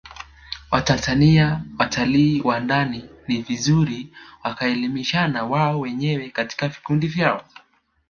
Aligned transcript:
Watanzania 0.71 1.65
watalii 1.79 2.41
wa 2.41 2.59
ndani 2.59 3.09
ni 3.27 3.41
vizuri 3.41 4.09
wakaelimishana 4.43 5.43
wao 5.45 5.79
wenyewe 5.79 6.29
katika 6.29 6.67
vikundi 6.67 7.07
vyao 7.07 7.43